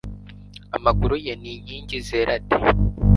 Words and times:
amaguru 0.77 1.15
ye 1.25 1.33
ni 1.41 1.49
inkingi 1.55 1.97
zera 2.07 2.33
de 2.45 2.55